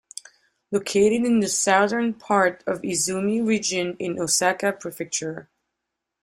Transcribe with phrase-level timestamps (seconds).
[0.71, 5.47] Located in the southern part of Izumi Region in Osaka Prefecture.